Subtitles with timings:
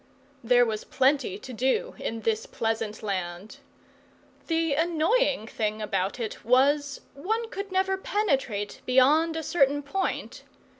[0.43, 3.57] There was plenty to do in this pleasant land.
[4.47, 10.41] The annoying thing about it was, one could never penetrate beyond a certain point.